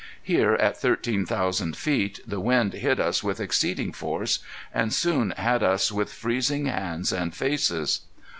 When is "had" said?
5.37-5.61